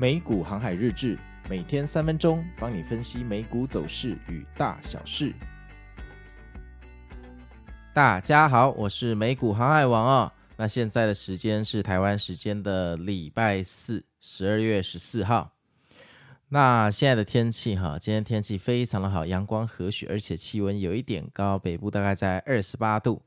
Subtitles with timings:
[0.00, 5.30] 美股航海日志，每天三分钟，帮你分析美股走势与大小事。
[7.92, 10.32] 大家好，我是美股航海王哦。
[10.56, 15.52] 那现在的时间是台湾时间的礼拜四，十二月十四号。
[16.48, 23.20] 那现在的天气哈，今天天气非常的好，阳光和煦，而且气温有一点高，北部大概在二十八度。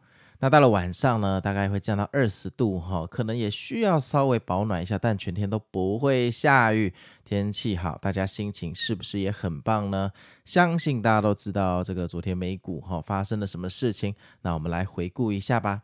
[0.44, 10.12] 那到了晚上呢，大概会降到二十度哈，可能也需要稍微保暖一下，但全天都不会下雨，天气好，大家心情是不是也很棒呢？
[10.44, 15.84] 相信大家都知道这个昨天美股哈发生了什么事情，那我们来回顾一下吧。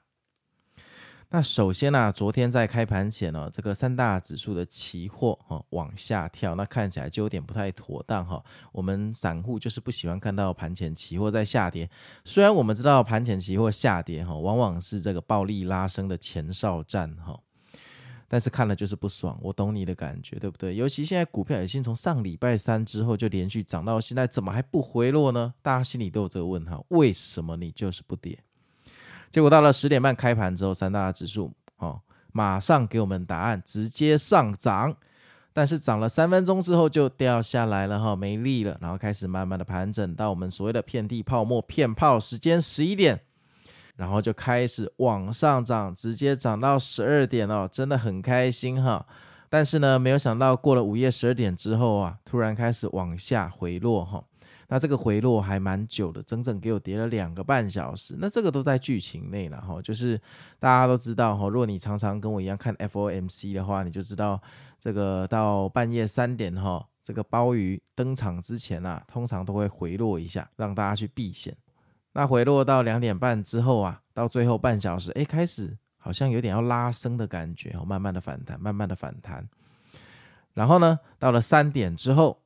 [1.31, 8.43] 那首先呢、昨天在开盘前呢、哦，这个三大指数的期货哈往下跳，那看起来就有点不太妥当哈。
[8.71, 11.88] 我们散户就是不喜欢看到盘前期货在下跌，
[12.25, 17.39] 虽然我们知道盘前期货下跌哈，往往是这个暴力拉升的前哨战哈，
[18.27, 19.38] 但是看了就是不爽。
[19.43, 20.75] 我懂你的感觉，对不对？
[20.75, 25.53] 尤其现在股票已经从上礼拜三之后就连续涨到现在，怎么还不回落呢？
[25.61, 28.39] 大家心里都有这个问号，为什么你就是不跌？
[29.30, 34.95] 结果到了十点半开盘之后，三大指数哦，马上给我们答案，直接上涨，
[35.53, 43.22] 但是涨了三分钟之后就掉下来了哈，没力了，然后开始慢慢的盘整到我们所谓的遍地泡沫骗炮时间十一点，
[43.97, 49.05] 然后就开始往上涨，直接涨到十二点哦，真的很开心哈。
[49.52, 54.23] 但是呢，没有想到过了午夜十二点之后啊，突然开始往下回落哈。
[54.72, 58.16] 那这个回落还蛮久的，整整给我跌了两个半小时。
[58.20, 60.16] 那这个都在剧情内了哈，就是
[60.59, 64.40] 大家都知道哈，如果你常常跟我一样看 FOMC 的话，你就知道
[64.78, 71.58] 这个到半夜三点哈，这个鲍鱼登场之前啊，通常都会回落一下，让大家去避险。
[72.14, 79.50] 那回落到两点半之后啊，到最后半小时，哎，开始好像有点要拉升的感觉哦，慢慢的反弹，慢慢的反弹。
[80.53, 82.40] 然后呢，到了三点之后。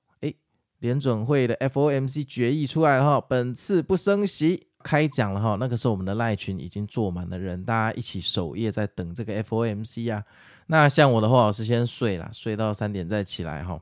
[0.84, 5.56] 联准会的 FOMC 决议出来了哈，本次不升息，开讲了哈。
[5.58, 10.22] 那个时候我们的赖群已经坐满了人，大家一起守夜在等这个 FOMC 啊。
[10.68, 13.80] 那像我的话，我是先睡了，睡到三点再起来哈，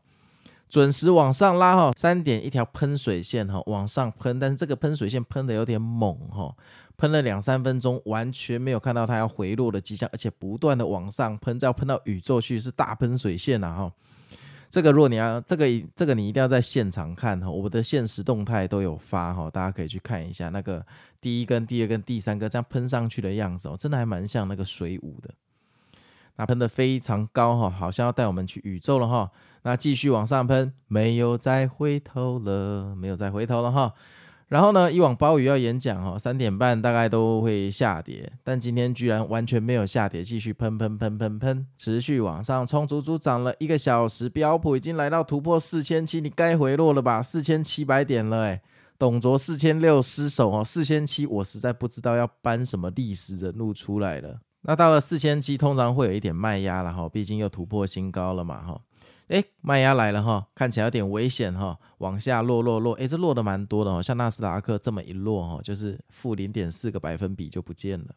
[0.69, 1.91] 准时往上拉哈。
[1.97, 6.56] 三点一条喷水线哈，往上喷，但是这个喷水线喷得有点猛哈，
[6.97, 13.91] 喷了两三分钟，完全没有看到它要回落的迹象，而且不断的往上喷，要喷到宇宙去，是大喷水线啊哈。
[14.71, 20.83] 这个如果你要这个这个你一定要在现场看哈，我的现实动态都有发哈，大家可以去看一下那个
[21.19, 25.29] 第一根、第二根、第三根这样喷上去的样子哦，真的还蛮像那个水舞的。
[26.37, 29.29] 那喷的非常高哈，好像要带我们去宇宙了哈。
[29.63, 33.93] 那继续往上喷，没有再回头了，没有再回头了哈。
[34.51, 47.23] 然后呢，以往鲍鱼要演讲哦，三点半大概都会下跌，但今天居然完全没有下跌，继续喷喷喷喷喷，持续往上冲，足足涨了一个小时，标普已经来到突破四千七，你该回落了吧？
[47.23, 48.62] 四千七百点了，哎，
[49.00, 54.41] 董卓四千六失守哦，四千七，我实在不知道要搬什么历史人物出来了。
[54.63, 58.81] 那到了四千七，通常会有一点卖压了哈，毕竟又突破新高了嘛哈。
[59.31, 68.08] 哎，卖压来了哈，看起来有点危险哈，往下落落落，哎，这落的蛮多的哦，像纳斯达克这么一落哈，就是负零点四个百分比就不见了。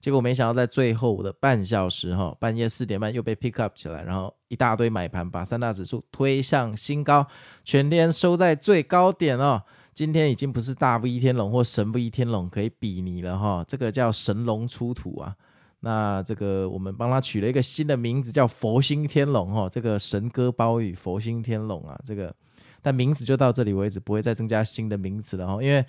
[0.00, 7.26] 结果没想到在最后的半小时哈，半夜四点半又被 pick up 起来，然后一大堆买盘把三大指数推向新高，
[7.64, 9.62] 全天收在最高点哦。
[9.94, 15.34] 今天已经不是大 V 天龙或神 V 天龙可以比拟了哈，这个叫神龙出土啊。
[15.80, 22.34] 那这个我们帮他取了一个新的名字，叫佛心天龙哈，这个神鸽鲍鱼佛心天龙啊，这个
[22.82, 25.80] 但名字就到这里为止，不会再增加新的名词了哈，因为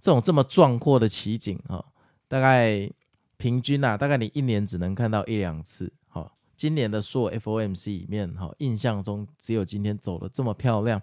[0.00, 1.84] 这种这么壮阔的奇景哈，
[2.26, 2.90] 大概
[3.36, 6.32] 平均啊，大概你一年只能看到一两次哈。
[6.56, 11.02] 今年的所有 FOMC 里面哈，印象中只有今天走的这么漂亮，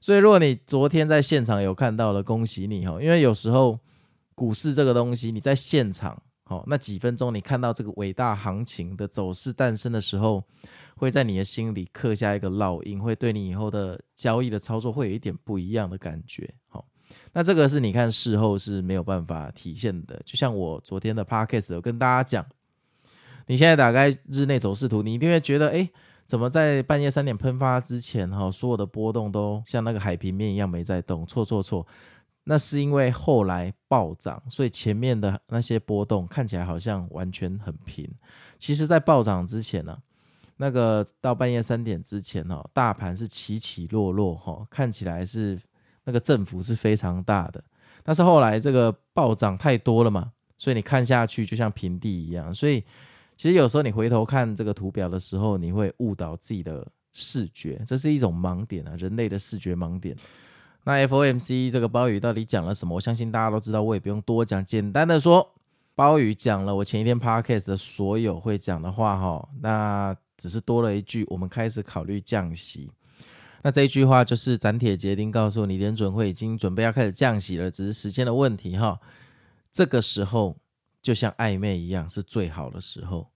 [0.00, 3.78] 所以如果你昨天在现场有看到了，恭喜你哈，因为有时候
[4.34, 6.20] 股市这个东西你在现场。
[6.48, 10.42] 好，那几分钟你看到这个伟大行情的走势诞生的时候，
[10.96, 16.48] 会在你的心里刻下一个烙印，会对你以后的交易的操作会有一点不一样的感觉。
[16.68, 16.86] 好，
[17.34, 20.18] 那这个是你看事后是没有办法体现的。
[20.24, 22.46] 就像我昨天的 podcast 有跟大家讲，
[23.46, 25.86] 你现在打开日内走势图，你一定会觉得，哎，
[26.24, 31.26] 怎么在半夜三点喷发之前，哈，所有的波动都像那个海平面一样没在动？
[31.26, 31.86] 错错错。
[32.50, 38.10] 那是因为后来暴涨，所以前面的那些波动看起来好像完全很平。
[38.58, 39.98] 其实，在暴涨之前呢、
[40.56, 45.60] 那个到半夜三点之前哦，大盘是起起落落哈，看起来是
[46.04, 47.62] 那个振幅是非常大的。
[48.02, 52.54] 但是后来这个暴涨太多了嘛，所以你看下去就像平地一样。
[52.54, 52.82] 所以
[53.36, 60.16] 其实有时候你回头看这个图表的时候，你会误导自己的视觉，这是一种盲点啊，人类的视觉盲点。
[60.84, 62.94] 那 FOMC 这个鲍宇到底讲了什么？
[62.94, 64.64] 我相信大家都知道，我也不用多讲。
[64.64, 65.54] 简单的说，
[65.94, 72.90] 鲍宇讲了我前一天 Podcast 的所有会讲的话哈，那只是多了一句，我们开始考虑降息。
[73.62, 78.98] 那这一句话就是斩铁截钉告诉你，联准会已经准备要开始降息了，只是时间的问题哈。
[79.72, 80.56] 这个时候
[81.02, 83.26] 就像暧昧一样，是最好的时候。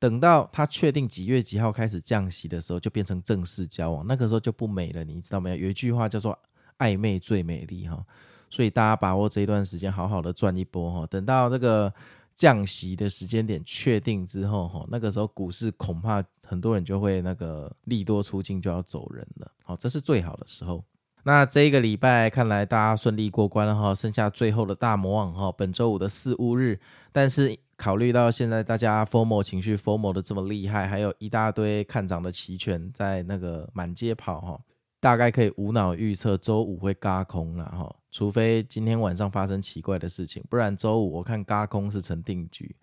[0.00, 5.56] 等到他确定几月几号开始降息的时候，就变成正式交往，那个时候就不美了，你知道没有？
[5.56, 6.38] 有一句话叫做
[6.78, 8.04] “暧昧最美丽”哈，
[8.50, 11.06] 所以大家把握这一段时间，好好的赚一波哈。
[11.06, 11.92] 等到这个
[12.34, 19.50] 降息的时间点确定之后哈，那个时候股市恐怕很多人就会那个利多出尽，就要走人了。
[19.64, 20.82] 好，这是最好的时候。
[21.24, 26.80] 那这一个礼拜看来大家顺利过关了哈，剩下最后的大魔王哈，本周五的四五日，
[27.12, 27.58] 但是。
[27.78, 34.60] 考虑到现在大家 FOMO 情绪 FOMO 的这么厉害，还有一大堆看涨的期权在那个满街跑哈，
[35.00, 42.74] 大概可以无脑预测周五会嘎空了哈，除非今天晚上发生奇怪的事情，不然周五我看嘎空是成定局。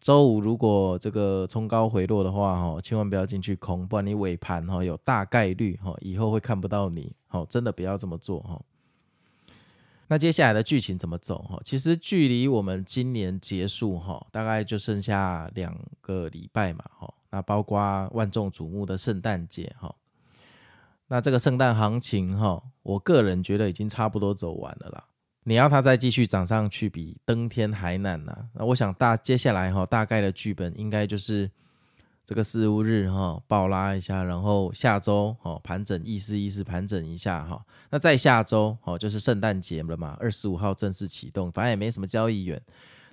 [0.00, 8.62] 周五如果这个冲高回落的话哈，千万不要进去空，不然你尾盘哈有大概率哈以后会看不到你，好，真的不要这么做哈。
[10.06, 11.60] 那接下来的剧情怎么走哈？
[11.62, 17.12] 其实距离我们今年结束哈，大概就剩下两个礼拜嘛哈。
[17.30, 19.94] 那包括万众瞩目的圣诞节哈。
[21.08, 25.04] 那这个圣诞行情哈，我个人觉得已经差不多走完了啦。
[25.44, 28.46] 你要它再继续涨上去，比登天还难呐。
[28.54, 31.50] 那我想大接下来哈，大概的剧本应该就是。
[32.28, 37.64] 这个四五日哈，暴拉一下，然后下周哈盘整，意思意思盘整一下哈。
[37.88, 42.60] 那再下周哈就是圣诞节了嘛，二十五号正式启动，反正也没什么交易员。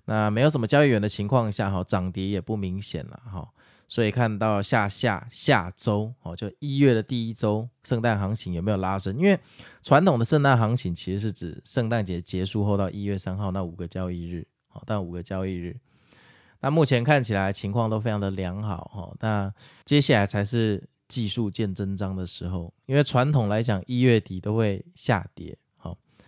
[0.04, 3.48] 那没有什么交易员的情况下哈，涨跌也不明显了哈。
[3.88, 9.18] 所以看到下下下周哦，就一月的第一周，圣诞行情有没有拉升？
[9.18, 9.40] 因为
[9.84, 15.78] 传统的圣诞行情其实是指圣诞节结束后到一月三号那五个交易日，好，但五个交易日。
[16.62, 19.54] 那目前看起来情况都非常的良好哈，那
[19.84, 25.56] 接下来才是技术见真章的时候，因为传统来讲一月底都会下跌，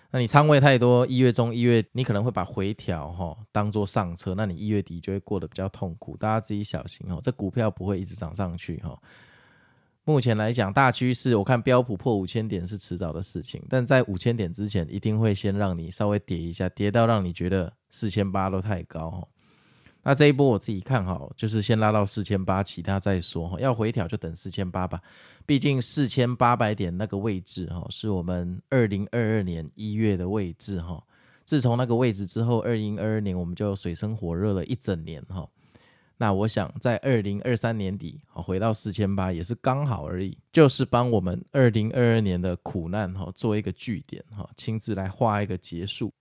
[0.10, 8.98] 那你仓位太多，一月中一月你可能会把回调哈当做上车，那你一月底就会过得比较痛苦，大家自己小心哦，这股票不会一直涨上去哈。
[10.06, 19.28] 目前来讲大趋势，我看标普破五千点是迟早的事情，但在五千点之前一定会先让你稍微跌一下，跌到让你觉得四千八都太高。
[20.08, 23.60] 那这一波我自己看好，就是先拉到四千八，其他再说哈。
[23.60, 25.02] 要回调就等四千八吧，
[25.46, 31.04] 毕竟四千八百点那个位置哈，是我们二零二二年一月的位置哈。
[31.44, 35.46] 自从那个位置之后，二零二二年我们就水深火热了一整年哈。
[36.16, 46.14] 那我想在二零二三年底回到四千八也是刚好而已，就是帮我们二零二二年的苦难哈做一个句点哈，亲自来画一个结束。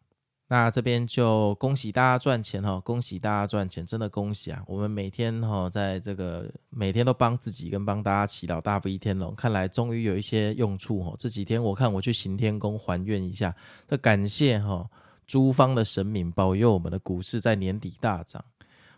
[0.48, 4.62] 那这边就恭喜大家赚钱哈，恭喜大家赚钱，真的恭喜啊！
[4.68, 11.12] 我们每天哈，在这个每天都帮自己跟帮大家祈祷大吉天龙，看来终于有一些用处哈。
[11.18, 13.52] 这几天我看我去行天宫还愿一下，
[13.88, 14.88] 这感谢哈
[15.26, 18.44] 诸方的神明保佑我们的股市在年底大涨，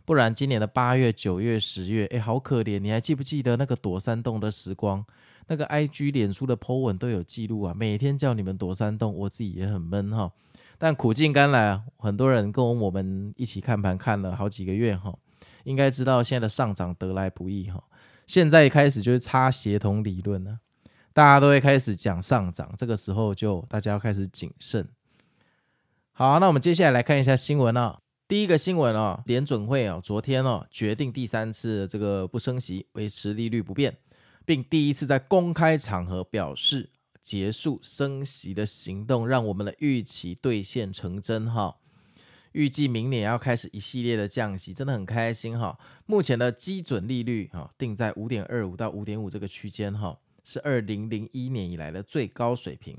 [0.04, 2.78] 不然今年的八月、九月、十月，哎，好可怜！
[2.78, 5.02] 你还记不记得那个躲山洞的时光？
[5.46, 10.30] 那个 IG、脸书的 po 文都有记录啊，每天叫你们躲山洞，我自己也很闷哈。
[10.80, 15.12] 但苦尽甘来啊，很多人跟我们一起看盘看了好几个月哈，
[15.64, 17.82] 应该知道现在的上涨得来不易哈。
[18.28, 20.60] 现在一开始就是擦协同理论了，
[21.12, 24.88] 大家都会开始讲上涨，这个时候就大家要开始谨慎。
[26.12, 27.98] 好，那我们接下来来看一下新闻啊。
[28.28, 33.96] 第一个新闻啊，联准会啊昨天哦决定第三次这个不升息，维持利率不变，
[34.44, 36.90] 并第一次在公开场合表示。
[37.28, 41.76] 结束升息的行动，让我们的预期兑现成真哈。
[42.52, 45.78] 预计明年要开始一系列的降息，真的很开心哈。
[46.06, 52.96] 目前的基准利率哈定在五点二五到五点五这个区间哈，是二零零一年以来的最高水平。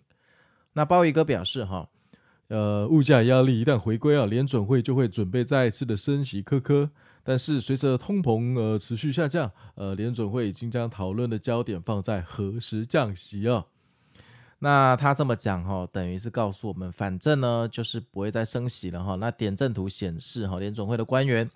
[0.74, 1.90] 那鲍宇哥表示哈，
[2.50, 6.92] 呃，物价压力一旦回归啊，联准会就会准备再一次的升息，科科。
[7.24, 13.66] 但是随着通膨呃持续下降，呃，联准会已经将讨论的焦点放在何时降息啊。
[14.62, 19.16] 那他这么讲哈，等于是告诉我们，反正呢就是不会再升息了哈。
[19.16, 21.50] 那点阵图显示哈，联准会的官员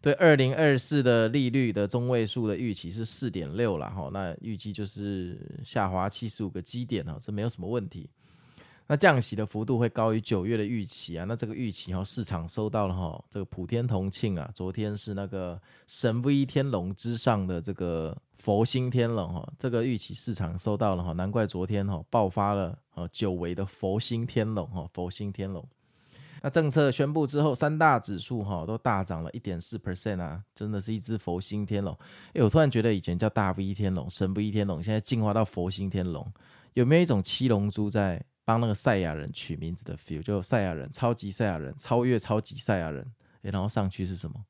[0.00, 4.10] 对二零二四的利率的中位数的预期是四点六了哈。
[4.12, 8.10] 那预计就是下滑七十五个基点哈，这没有什么问题。
[8.88, 11.24] 那降息的幅度会高于九月的预期啊。
[11.28, 14.50] 那这个预期哈，市场收到了哈，这个普天同庆啊。
[14.52, 25.62] 昨天是那个神威天龙之上的这个佛心天龙哈，这个预期市场收到了哈，难怪昨天哈爆发了呃久违的佛心天龙哈，佛心天龙。
[26.42, 31.94] 那政策宣布之后，三大指数哈都大涨了一点四 percent 啊，真的是一只佛心天龙。
[32.32, 36.26] 哎，我突然觉得以前叫大 V 天龙、神 V 天龙，现在进化到佛心天龙，
[36.72, 40.22] 有没有一种七龙珠在帮那个赛亚人取名字的 feel？
[40.22, 43.06] 就赛亚人、超级赛亚人、超越超级赛亚人，
[43.42, 44.42] 哎，然后上去是什么？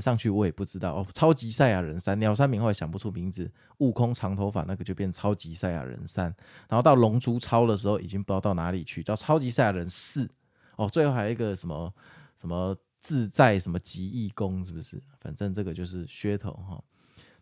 [0.00, 6.26] 上去我也不知道哦，超级赛亚人三鸟山明后来想不出名字，悟空长头发那个就变超级赛亚人三，
[6.68, 10.28] 然后到龙珠超的时候已经不知道到哪里去，叫超级赛亚人四
[10.76, 11.92] 哦，最后还有一个什么
[12.36, 15.00] 什么自在什么极意功是不是？
[15.20, 16.82] 反正这个就是噱头哈。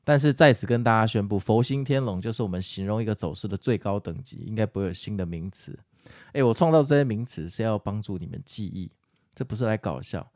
[0.04, 5.78] 但是在此跟大家宣布，佛心天龙就是我们形容一个走势的最高等级，应该不会有新的名词。
[6.32, 8.90] 诶，我创造这些名词是要帮助你们记忆，
[9.32, 10.28] 这不是来搞笑。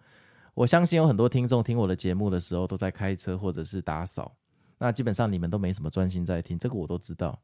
[0.57, 4.35] 我相信有很多听众听我的节目的时候都在开车或者是打扫，
[4.79, 7.39] 那基本上你们都没什么专心在听，这个我都知道。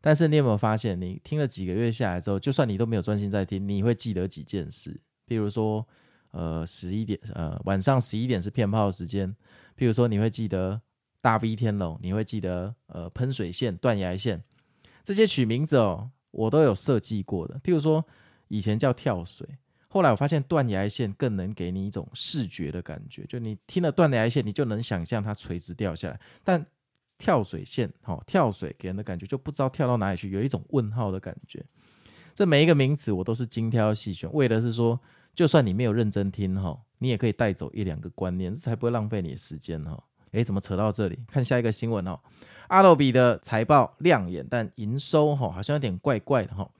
[0.00, 5.00] 但是你有没有发现，你听了几个月下来之后，就算你都没有专心在听，你会记得几件事？
[5.28, 5.86] 譬如说，
[6.32, 9.32] 呃，十一点，呃，晚上十一点是骗炮时间。
[9.78, 10.82] 譬如说，你会记得
[11.20, 14.42] 大 V 天龙，你会记得呃喷水线、断崖线
[15.04, 17.60] 这些取名字哦，我都有设计过的。
[17.60, 18.04] 譬如说，
[18.48, 19.48] 以前叫跳水。
[19.92, 26.18] 后来我发现断崖线更能给你一种视觉的感觉，就你听了断崖线，你就能想象它垂直掉下来。
[26.42, 26.64] 但
[27.18, 31.62] 跳水线，哦，跳水给人的感觉就不知道跳到哪里去，有一种问号的感觉。
[32.34, 34.98] 这每一个名词我都是精挑细选，为的是说，
[35.34, 40.02] 就算你没有认真听哈，你也可以带走一两个观念，这才不会浪费你的时间哈。
[40.30, 41.18] 诶，怎么扯到这里？
[41.28, 42.18] 看下一个新闻哦，
[42.68, 46.70] 阿斗比的财报亮眼，但营收哈好像有点怪怪的哈。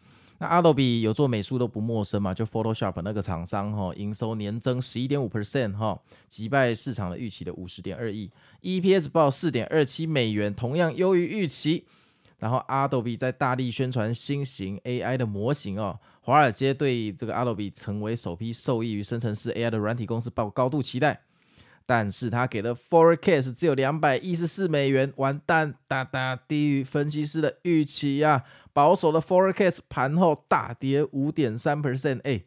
[0.43, 5.97] 那 Adobe 有做美术都不陌生嘛，就 Photoshop 那个厂商哈，营收年增十一点五 percent 哈，
[6.27, 8.29] 击败市场的预期的五十点二亿
[8.61, 11.85] ，EPS 报四点二七美元，同样优于预期。
[12.39, 21.21] 然后 Adobe 在大力宣传新型 AI 的模型哦，华尔街对这个 Adobe 成为首批受益于生成式 AI 的软体公司抱高度期待。
[21.85, 28.45] 但是他给的 forecast 只有两百一十四美元，完蛋，大大低于分析师的预期呀、啊！
[28.73, 32.43] 保守的 forecast 盘后大跌五点三 percent，哎，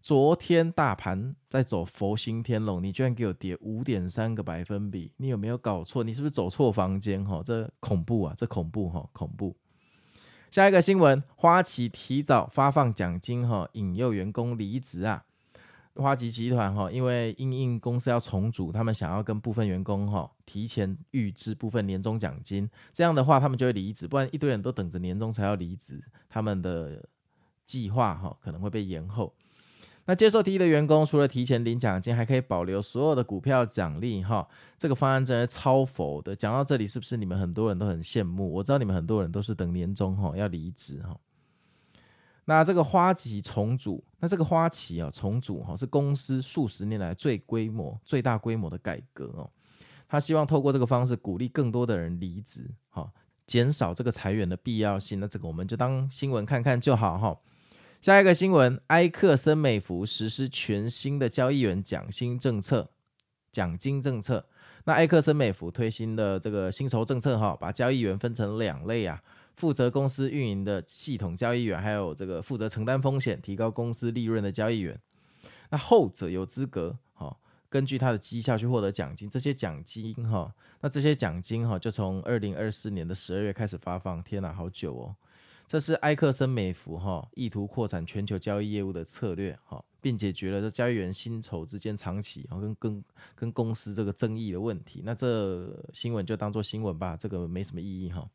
[0.00, 6.04] 昨天大盘在走佛心天龙，你居然给我跌五点三个百分比，你有没有搞错？
[6.04, 7.24] 你是不是走错房间？
[7.24, 9.56] 哈，这恐怖啊，这恐怖哈，恐怖！
[10.50, 15.24] 下一个新闻，花旗提早发放奖金，哈，引诱员工离职啊。
[16.02, 27.08] 花旗集团哈，因为因应公司要重组，他们想要跟部分员工哈提前预支部分年终奖金，这样的话他们就会离职，不然一堆人都等着年终才要离职，他们的
[27.64, 29.32] 计划哈可能会被延后。
[30.06, 34.48] 那接受提议的员工除了提前领奖金，还可以保留所有的股票奖励哈。
[34.76, 36.34] 这个方案真的超佛的。
[36.34, 38.50] 讲到这里，是不是你们很多人都很羡慕？
[38.50, 41.16] 我知道你们很多人都是等年终哈要离职哈。
[42.44, 49.48] 那这个花旗重组，那这个花旗啊重组哈是公司数十年来最规模、最大规模的改革哦。
[50.08, 53.12] 他希望透过这个方式鼓励更多的人离职，哈，
[53.46, 55.20] 减少这个裁员的必要性。
[55.20, 57.38] 那这个我们就当新闻看看就好哈。
[58.02, 62.90] 下一个新闻，埃克森美孚实施全新的交易员奖金政策，
[63.52, 64.46] 奖金政策。
[64.84, 69.22] 那埃克森美孚推新的这个薪酬政策哈，把交易员分成两类啊。
[69.56, 74.98] 负责公司运营的系统交易员，还有这个负责承担风险、提高公司利润的交易员。
[75.70, 77.36] 那后者有资格哈，
[77.68, 79.28] 根据他的绩效去获得奖金。
[79.28, 84.22] 这些奖金哈，那这些奖金哈，就从二零二四年的十二月开始发放。
[84.22, 85.16] 天哪，好久哦！
[85.66, 93.04] 这是埃克森美孚哈意图扩展全球交易业务的策略哈，并解决了这交易员薪酬之间长期啊跟跟
[93.36, 95.02] 跟公司这个争议的问题。
[95.04, 98.28] 那这新闻就当做新闻吧，这个没什么意义哈。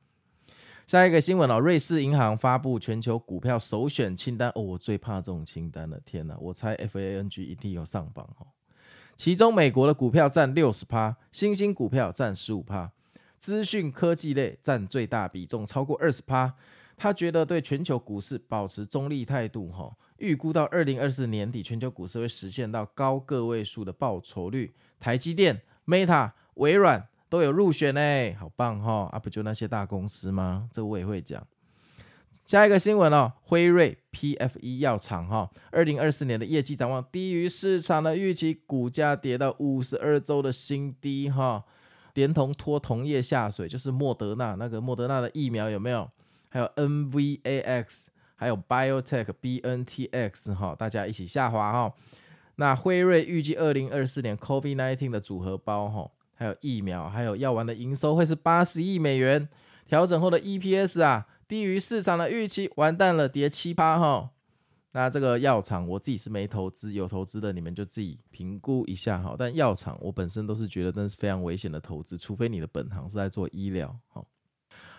[0.88, 6.38] 下一个新闻哦，瑞士银行发布全球股票首选清单哦，我最怕这种清单了，天哪！
[6.40, 8.46] 我猜 FANG 一定有上榜哦。
[9.16, 12.92] 其中美国的股票占六十趴，新兴股票占十五趴，
[13.40, 16.54] 资讯科技类占最大比重，超过二十趴。
[16.96, 24.76] 他觉得对全球股市保持中立态度哈，预估到二零二四年底，全球股市会实现到高个位数的报酬率。
[25.00, 27.08] 台积电、Meta、微软。
[27.30, 29.10] 都有入选呢，好棒哈！
[29.12, 30.70] 啊，不就那些大公司吗？
[30.72, 31.46] 这我也会讲。
[32.46, 41.64] 下一个新闻哦，辉瑞 PFE 药厂哈，二零二四年的业绩展望低于市场的预期，股价跌到五十二周的新低哈，
[42.14, 46.08] 连同拖同业下水，就是莫德纳那个莫德纳的疫苗有没有？
[46.50, 48.06] 还有 NVAX，
[48.36, 51.94] 还有 Biotech BNTX 哈，大家一起下滑哈。
[52.58, 56.12] 那辉瑞预计二零二四年 COVID-19 的组合包哈。
[56.36, 59.50] 还有疫苗，还有药丸的营收会是八十亿美元，
[59.88, 64.30] 调整后的 EPS 啊低于市场的预期，完蛋了，跌七八哈。
[64.94, 69.36] 那这个药厂我自己是没投资，有投资的你们就自己评估一下哈。
[69.38, 74.24] 但药厂我本身都是觉得那是非常危险的投资，除非你的本行是在做医疗哈。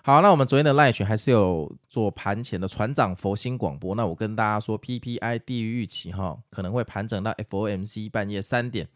[0.03, 3.95] 好，那我们昨天的赖群还是有做盘前的船长佛心广播。
[3.95, 8.89] 那我跟大家说，PPI 低于预期哈，可能会盘整到 FOMC 半夜三点，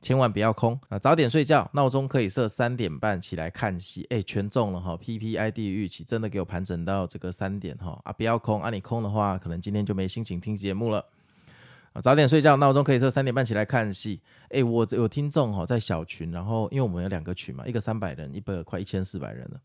[0.00, 4.06] 千万不要空啊，早点睡觉，闹钟可以设三点半起来看戏。
[4.10, 11.04] 哎，全中了哈！PPID 预期，真的给我盘整到这个三点哈啊，不要空啊，你空的话，可能今天就没心情听节目了
[11.94, 14.20] 啊，早点睡觉，闹钟可以设三点半起来看戏。
[14.50, 19.60] 哎，我有听众哈在小群，然后因为我们有两个群嘛，一个三百人，一个快一千四百人了。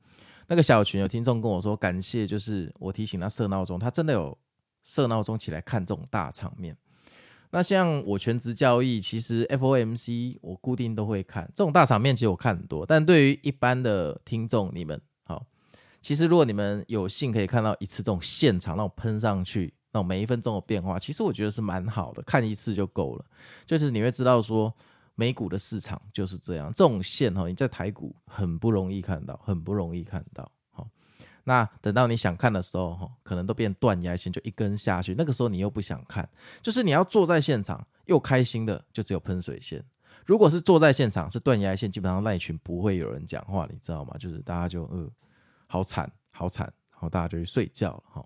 [0.47, 4.35] 那个小群有听众跟我说，感谢，就是我提醒他设闹钟，他真的有
[4.83, 6.75] 设闹钟起来看这种大场面。
[7.53, 12.83] 那像我全职交易，其实 FOMC 我固定都会看这种大场面，其实我看很多。
[12.83, 15.45] 但对于一般的听众，你们好，
[16.01, 23.25] 其实如果你们有幸可以看到一次这种现场那种喷上去，那种每一分钟的变化，其实我觉得是蛮好的，看一次就够了。
[23.65, 24.73] 就是你会知道说。
[25.15, 30.51] 美股的市场就是这样，这种线哈，你在台股很不容易看到，很不容易看到。
[31.43, 35.13] 那等到你想看的时候哈，可能都变断崖线，就一根下去。
[35.17, 36.27] 那个时候你又不想看，
[36.61, 39.83] 就是你要坐在现场又开心的，就只有喷水线。
[40.25, 44.15] 如果是坐在现场是断崖线，基本上赖群不会有人讲话，你知道吗？
[44.17, 45.09] 就是大家就呃，
[45.67, 48.25] 好惨，好惨，然后大家就去睡觉了哈。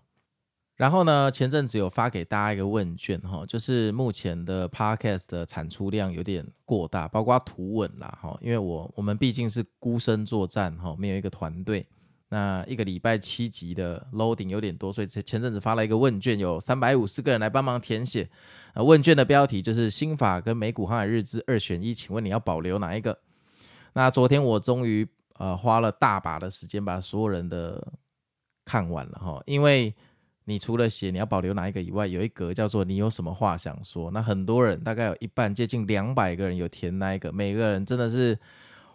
[0.75, 11.87] 然后呢，前阵子有发给大家一个问卷哈，就是目前的 Podcast 的产出量有点过大，包括图文啦哈，因为我我们毕竟是孤身作战哈，没有一个团队，
[12.29, 18.29] 那一个礼拜七集的 loading 有点多，所以前前阵子发了一个问卷，有三百五十个人来帮忙填写。
[18.73, 23.17] 啊，问卷的标题就是新法跟美股航海日志二选一，请问你要保留哪一个？
[23.93, 25.07] 那昨天我终于
[25.37, 27.87] 呃花了大把的时间把所有人的
[28.65, 29.95] 看完了哈，因为。
[30.49, 34.09] 你除了写你要保留哪一个以外，有一格叫做你有什么话想说。
[34.11, 38.39] 那很多人大概有一半接近两百个人有填那一个，每个人真的是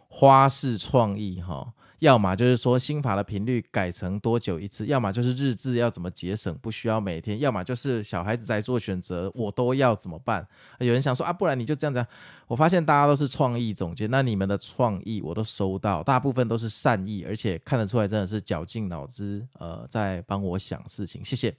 [0.08, 1.70] 花式创意哈。
[2.02, 10.44] 要么就是说心法的频率改成多久一次，要么就是日志要怎么节省，不需要每天，要么就是小孩子在做选择，我都要怎么办？
[10.80, 12.04] 有人想说啊，不然你就这样子。
[12.48, 21.24] 我发现大家都是创意总监，那你们的创意我都收到，大部分都是善意，而且看得出来真的是绞尽脑汁，呃，在帮我想事情。
[21.24, 21.54] 谢谢。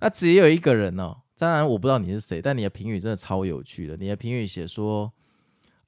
[0.00, 3.96] 那只有一个人哦，当然我不知道你是谁，但你的评语真的超有趣的。
[3.96, 5.10] 你的评语写说。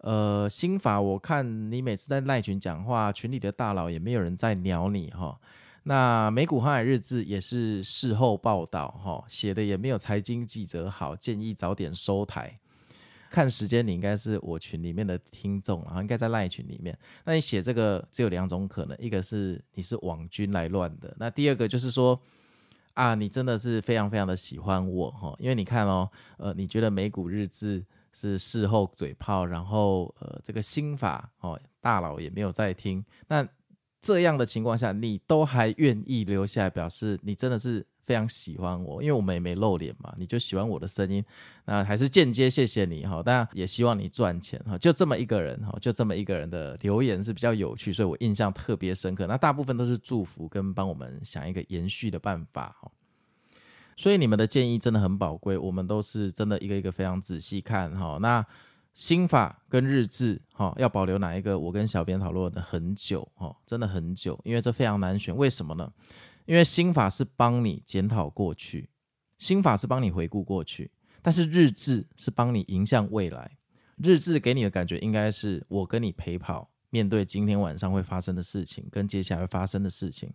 [0.04, 5.40] 呃，心法我看你每次在赖群讲话，群里的大佬也没有人在鸟你哈。
[5.84, 12.54] 那美股航海日志也是事后报道哈，写的也没有财经记者好，建议早点收台。
[13.30, 16.94] 看时间，你应该是我群里面的听众，然后应该在赖群里面。
[17.24, 22.20] 那你写这个只有两种可能，一个是你是网军来乱的，那第二个就是说
[22.92, 27.82] 啊，你真的是非常非常的喜欢我哈，因为你看哦，呃，你觉得美股日志。
[28.14, 33.04] 是事后嘴炮，然后呃，这个心法哦，大佬也没有在听。
[33.28, 33.46] 那
[34.00, 41.24] 这样的情况下，你都还愿意留下来，表示你真的是非常喜欢我，因为我们也没露脸嘛，你就喜欢我的声音。
[41.64, 44.76] 那还是间接谢谢你哈，当然也希望你赚钱哈。
[44.76, 49.26] 就这么一个人哈，就这么一个人的留言是比较有趣，所以我印象特别深刻。
[49.26, 52.92] 那大部分都是祝福跟帮我们想一个延续的办法哈。
[53.96, 58.18] 所以你们的建议真的很宝贵，我们都是真的一个一个非常仔细看哈。
[58.20, 58.44] 那
[58.92, 61.58] 心法跟日志哈，要保留哪一个？
[61.58, 65.36] 我跟小编讨论了很久哈，真的很久，因为这非常难选。
[65.36, 65.92] 为什么呢？
[66.46, 68.90] 因为心法是帮你检讨过去，
[69.38, 70.90] 心法是帮你回顾过去，
[71.22, 73.56] 但是日志是帮你迎向未来。
[73.96, 80.32] 日志给你的感觉应该是我跟你陪跑，面对今天晚上会发生的事情，跟接下来会发生的事情。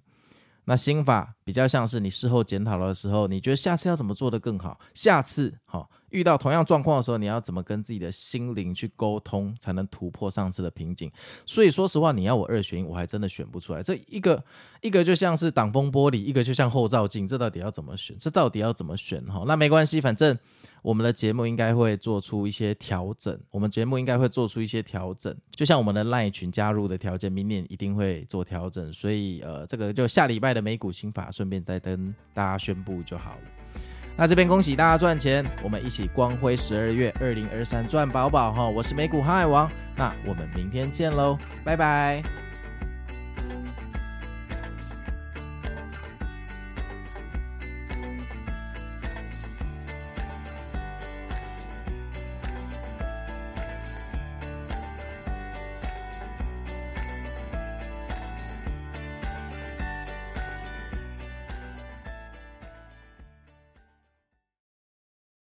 [0.69, 4.79] 那心法比较像是你事后检讨的时候，你觉得下次要怎么做得更好？
[4.93, 5.89] 下次好。
[6.11, 11.11] 遇到同样状况的时候，你要怎么跟自己的心灵去沟通，才能突破上次的瓶颈？
[11.45, 13.81] 所以说实话，你要我二选一，我还真的选不出来。
[13.81, 14.43] 这一个
[14.81, 18.15] 一个就像是挡风玻璃，一个就像后照镜，这到底要怎么选？
[18.19, 19.23] 这到底要怎么选？
[19.25, 20.37] 哈，那没关系，反正
[20.81, 23.37] 我们的节目应该会做出一些调整。
[23.51, 28.91] 我们节目应该会做出一些调整，就像我们的 LINE 群加入的条件，明年一定会做调整。
[28.93, 33.41] 所以呃，这个就下礼拜的美股心法，顺便再跟大家宣布就好了。
[34.19, 38.67] 那这边恭喜大家赚钱，我们一起光辉十二月二零二三赚饱饱哈！
[38.67, 42.21] 我是美股航海王，那我们明天见喽，拜拜。